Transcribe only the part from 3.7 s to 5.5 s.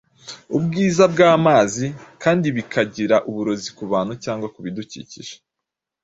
ku bantu cyangwa ku bidukikije.